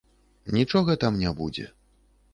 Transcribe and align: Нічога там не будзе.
Нічога 0.57 0.95
там 1.05 1.21
не 1.27 1.35
будзе. 1.43 1.67